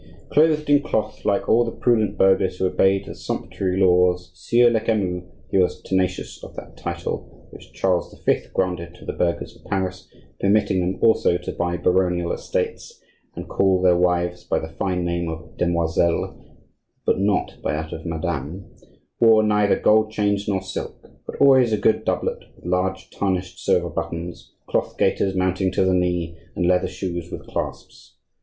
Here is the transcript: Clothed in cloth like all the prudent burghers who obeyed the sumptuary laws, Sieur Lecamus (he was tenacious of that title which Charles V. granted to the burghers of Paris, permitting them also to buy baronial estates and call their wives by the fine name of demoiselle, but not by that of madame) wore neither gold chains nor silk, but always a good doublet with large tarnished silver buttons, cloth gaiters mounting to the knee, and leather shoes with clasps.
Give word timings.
Clothed 0.31 0.67
in 0.67 0.81
cloth 0.81 1.25
like 1.25 1.47
all 1.47 1.63
the 1.63 1.71
prudent 1.71 2.17
burghers 2.17 2.57
who 2.57 2.65
obeyed 2.65 3.05
the 3.05 3.13
sumptuary 3.13 3.79
laws, 3.79 4.31
Sieur 4.33 4.71
Lecamus 4.71 5.25
(he 5.51 5.59
was 5.59 5.79
tenacious 5.79 6.43
of 6.43 6.55
that 6.55 6.75
title 6.75 7.47
which 7.51 7.71
Charles 7.71 8.11
V. 8.25 8.39
granted 8.51 8.95
to 8.95 9.05
the 9.05 9.13
burghers 9.13 9.55
of 9.55 9.63
Paris, 9.65 10.07
permitting 10.39 10.79
them 10.79 10.97
also 11.03 11.37
to 11.37 11.51
buy 11.51 11.77
baronial 11.77 12.31
estates 12.31 12.99
and 13.35 13.47
call 13.47 13.79
their 13.79 13.95
wives 13.95 14.43
by 14.43 14.57
the 14.57 14.69
fine 14.73 15.05
name 15.05 15.29
of 15.29 15.55
demoiselle, 15.55 16.35
but 17.05 17.19
not 17.19 17.57
by 17.61 17.73
that 17.73 17.93
of 17.93 18.03
madame) 18.03 18.71
wore 19.19 19.43
neither 19.43 19.77
gold 19.79 20.09
chains 20.09 20.47
nor 20.49 20.63
silk, 20.63 21.11
but 21.27 21.35
always 21.39 21.71
a 21.71 21.77
good 21.77 22.03
doublet 22.03 22.39
with 22.55 22.65
large 22.65 23.11
tarnished 23.11 23.63
silver 23.63 23.87
buttons, 23.91 24.55
cloth 24.67 24.97
gaiters 24.97 25.35
mounting 25.35 25.71
to 25.71 25.85
the 25.85 25.93
knee, 25.93 26.35
and 26.55 26.65
leather 26.65 26.87
shoes 26.87 27.31
with 27.31 27.45
clasps. 27.45 28.15